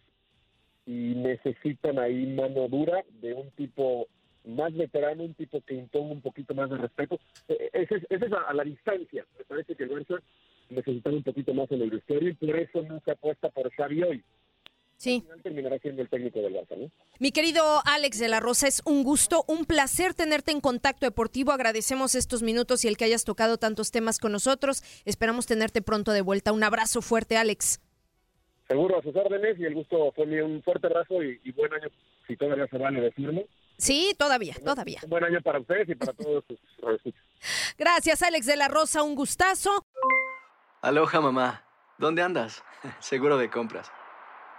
y 0.85 1.15
necesitan 1.15 1.97
ahí 1.97 2.25
mano 2.27 2.67
dura 2.67 3.03
de 3.21 3.33
un 3.33 3.49
tipo 3.51 4.07
más 4.45 4.73
veterano, 4.73 5.23
un 5.23 5.33
tipo 5.33 5.61
que 5.61 5.75
imponga 5.75 6.13
un 6.13 6.21
poquito 6.21 6.53
más 6.53 6.69
de 6.69 6.77
respeto. 6.77 7.19
Eh, 7.47 7.69
Ese 7.73 7.95
es, 7.95 8.03
ese 8.09 8.25
es 8.25 8.33
a, 8.33 8.53
la 8.53 8.63
distancia. 8.63 9.25
Me 9.37 9.45
parece 9.45 9.75
que 9.75 9.83
el 9.83 9.91
Barça 9.91 10.21
necesitaba 10.69 11.15
un 11.15 11.23
poquito 11.23 11.53
más 11.53 11.71
en 11.71 11.81
el 11.81 11.91
vestuario 11.91 12.29
y 12.29 12.33
por 12.33 12.55
eso 12.55 12.81
no 12.83 12.99
se 13.05 13.11
apuesta 13.11 13.49
por 13.49 13.71
Xavi 13.71 14.03
hoy. 14.03 14.23
Sí. 15.01 15.15
Al 15.15 15.21
final 15.23 15.41
terminará 15.41 15.79
siendo 15.79 16.03
el 16.03 16.09
técnico 16.09 16.41
del 16.41 16.53
Barça, 16.53 16.77
¿no? 16.77 16.91
Mi 17.17 17.31
querido 17.31 17.63
Alex 17.85 18.19
de 18.19 18.27
la 18.27 18.39
Rosa, 18.39 18.67
es 18.67 18.83
un 18.85 19.03
gusto, 19.03 19.43
un 19.47 19.65
placer 19.65 20.13
tenerte 20.13 20.51
en 20.51 20.61
contacto 20.61 21.07
deportivo. 21.07 21.51
Agradecemos 21.51 22.13
estos 22.13 22.43
minutos 22.43 22.85
y 22.85 22.87
el 22.87 22.97
que 22.97 23.05
hayas 23.05 23.23
tocado 23.23 23.57
tantos 23.57 23.89
temas 23.89 24.19
con 24.19 24.31
nosotros. 24.31 24.83
Esperamos 25.03 25.47
tenerte 25.47 25.81
pronto 25.81 26.11
de 26.11 26.21
vuelta. 26.21 26.51
Un 26.51 26.63
abrazo 26.63 27.01
fuerte, 27.01 27.35
Alex. 27.35 27.81
Seguro 28.67 28.99
a 28.99 29.01
sus 29.01 29.15
órdenes 29.15 29.57
y 29.59 29.65
el 29.65 29.73
gusto 29.73 30.11
fue 30.15 30.27
mío. 30.27 30.45
Un 30.45 30.61
fuerte 30.61 30.85
abrazo 30.85 31.23
y, 31.23 31.41
y 31.43 31.51
buen 31.51 31.73
año, 31.73 31.87
si 32.27 32.37
todavía 32.37 32.67
se 32.67 32.77
vale 32.77 33.01
decirlo. 33.01 33.41
Sí, 33.77 34.13
todavía, 34.19 34.53
todavía. 34.63 34.99
Un 35.01 35.09
buen 35.09 35.23
año 35.23 35.41
para 35.41 35.59
ustedes 35.59 35.89
y 35.89 35.95
para 35.95 36.13
todos 36.13 36.43
sus. 36.47 36.59
Gracias, 37.75 38.21
Alex 38.21 38.45
de 38.45 38.55
la 38.55 38.67
Rosa, 38.67 39.01
un 39.01 39.15
gustazo. 39.15 39.83
Aloha 40.83 41.21
mamá, 41.21 41.65
¿dónde 41.97 42.21
andas? 42.21 42.63
Seguro 42.99 43.39
de 43.39 43.49
compras. 43.49 43.91